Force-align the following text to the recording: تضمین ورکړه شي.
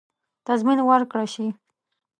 تضمین 0.47 0.79
ورکړه 0.89 1.25
شي. 1.33 1.47